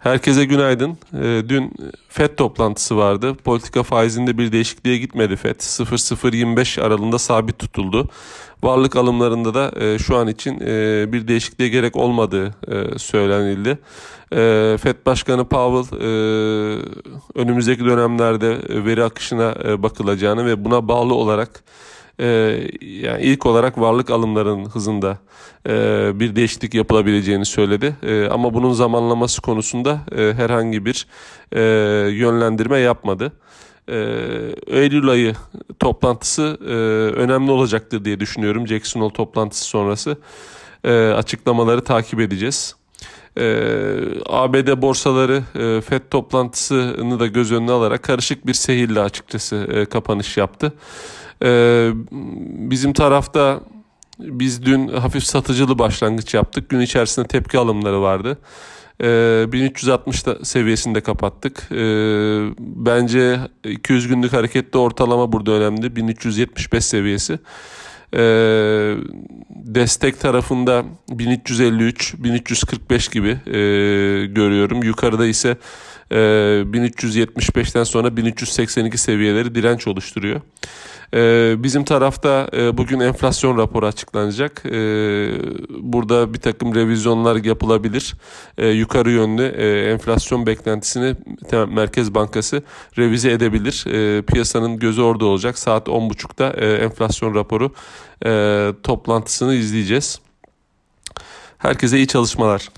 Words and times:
Herkese 0.00 0.44
günaydın. 0.44 0.98
Ee, 1.14 1.42
dün 1.48 1.72
FED 2.08 2.36
toplantısı 2.36 2.96
vardı. 2.96 3.34
Politika 3.34 3.82
faizinde 3.82 4.38
bir 4.38 4.52
değişikliğe 4.52 4.98
gitmedi 4.98 5.36
FED. 5.36 5.60
0.025 5.60 6.82
aralığında 6.82 7.18
sabit 7.18 7.58
tutuldu. 7.58 8.08
Varlık 8.62 8.96
alımlarında 8.96 9.54
da 9.54 9.72
e, 9.80 9.98
şu 9.98 10.16
an 10.16 10.28
için 10.28 10.60
e, 10.60 11.12
bir 11.12 11.28
değişikliğe 11.28 11.68
gerek 11.68 11.96
olmadığı 11.96 12.46
e, 12.46 12.98
söylenildi. 12.98 13.78
FED 14.78 15.06
Başkanı 15.06 15.44
Powell 15.44 15.98
önümüzdeki 17.34 17.84
dönemlerde 17.84 18.58
veri 18.68 19.04
akışına 19.04 19.54
bakılacağını 19.82 20.46
ve 20.46 20.64
buna 20.64 20.88
bağlı 20.88 21.14
olarak 21.14 21.62
e, 22.20 22.26
yani 22.80 23.22
ilk 23.22 23.46
olarak 23.46 23.78
varlık 23.78 24.10
alımlarının 24.10 24.68
hızında 24.68 25.18
e, 25.68 25.72
bir 26.20 26.36
değişiklik 26.36 26.74
yapılabileceğini 26.74 27.46
söyledi. 27.46 27.96
E, 28.02 28.26
ama 28.26 28.54
bunun 28.54 28.72
zamanlaması 28.72 29.42
konusunda 29.42 30.00
e, 30.16 30.32
herhangi 30.34 30.84
bir 30.84 31.06
e, 31.52 31.60
yönlendirme 32.10 32.78
yapmadı. 32.78 33.32
E, 33.88 33.96
Eylül 34.66 35.08
ayı 35.08 35.34
toplantısı 35.78 36.58
e, 36.62 36.72
önemli 37.20 37.50
olacaktır 37.50 38.04
diye 38.04 38.20
düşünüyorum. 38.20 38.66
Jackson 38.66 39.00
Hole 39.00 39.12
toplantısı 39.12 39.64
sonrası 39.64 40.16
e, 40.84 40.92
açıklamaları 40.92 41.84
takip 41.84 42.20
edeceğiz. 42.20 42.80
Ee, 43.38 43.96
ABD 44.26 44.82
borsaları 44.82 45.42
e, 45.54 45.80
FED 45.80 46.00
toplantısını 46.10 47.20
da 47.20 47.26
göz 47.26 47.52
önüne 47.52 47.72
alarak 47.72 48.02
karışık 48.02 48.46
bir 48.46 48.54
seyirle 48.54 49.00
açıkçası 49.00 49.56
e, 49.56 49.84
kapanış 49.84 50.36
yaptı. 50.36 50.72
Ee, 51.44 51.90
bizim 52.70 52.92
tarafta 52.92 53.60
biz 54.18 54.62
dün 54.66 54.88
hafif 54.88 55.24
satıcılı 55.24 55.78
başlangıç 55.78 56.34
yaptık. 56.34 56.68
Gün 56.68 56.80
içerisinde 56.80 57.28
tepki 57.28 57.58
alımları 57.58 58.02
vardı. 58.02 58.38
Ee, 59.02 59.44
1360 59.52 60.24
seviyesinde 60.42 61.00
kapattık. 61.00 61.68
Ee, 61.72 61.76
bence 62.58 63.40
200 63.64 64.08
günlük 64.08 64.32
hareketli 64.32 64.78
ortalama 64.78 65.32
burada 65.32 65.52
önemli. 65.52 65.96
1375 65.96 66.84
seviyesi. 66.84 67.38
Ee, 68.14 68.94
destek 69.50 70.20
tarafında 70.20 70.84
1353, 71.10 72.14
1345 72.18 73.08
gibi 73.08 73.28
e, 73.28 73.52
görüyorum. 74.26 74.82
Yukarıda 74.82 75.26
ise 75.26 75.56
e, 76.10 76.16
1375'ten 76.16 77.84
sonra 77.84 78.16
1382 78.16 78.98
seviyeleri 78.98 79.54
direnç 79.54 79.86
oluşturuyor. 79.86 80.40
Ee, 81.14 81.54
bizim 81.58 81.84
tarafta 81.84 82.48
e, 82.52 82.78
bugün 82.78 83.00
enflasyon 83.00 83.58
raporu 83.58 83.86
açıklanacak. 83.86 84.62
Ee, 84.66 84.70
burada 85.70 86.34
bir 86.34 86.38
takım 86.38 86.74
revizyonlar 86.74 87.44
yapılabilir. 87.44 88.14
Ee, 88.58 88.68
yukarı 88.68 89.10
yönlü 89.10 89.42
e, 89.42 89.90
enflasyon 89.90 90.46
beklentisini 90.46 91.16
Merkez 91.68 92.14
Bankası 92.14 92.62
revize 92.98 93.30
edebilir. 93.30 93.84
Piyasanın 94.22 94.78
gözü 94.78 95.02
orada 95.02 95.24
olacak. 95.24 95.58
Saat 95.58 95.88
10.30'da 95.88 96.50
e, 96.50 96.84
enflasyon 96.84 97.34
raporu 97.34 97.72
toplantısını 98.82 99.54
izleyeceğiz. 99.54 100.20
Herkese 101.58 101.96
iyi 101.96 102.06
çalışmalar. 102.06 102.68